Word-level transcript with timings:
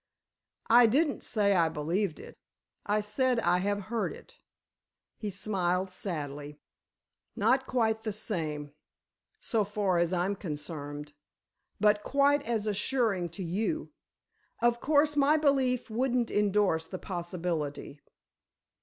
"I 0.71 0.87
didn't 0.87 1.21
say 1.21 1.53
I 1.53 1.69
believed 1.69 2.19
it—I 2.19 3.01
said 3.01 3.39
I 3.41 3.59
have 3.59 3.81
heard 3.81 4.11
it." 4.13 4.39
He 5.19 5.29
smiled 5.29 5.91
sadly. 5.91 6.59
"Not 7.35 7.67
quite 7.67 8.01
the 8.01 8.11
same—so 8.11 9.63
far 9.63 9.99
as 9.99 10.11
I'm 10.11 10.35
concerned; 10.35 11.13
but 11.79 12.01
quite 12.01 12.41
as 12.47 12.65
assuring 12.65 13.29
to 13.29 13.43
you. 13.43 13.91
Of 14.59 14.79
course, 14.81 15.15
my 15.15 15.37
belief 15.37 15.91
wouldn't 15.91 16.31
endorse 16.31 16.87
the 16.87 16.97
possibility." 16.97 17.99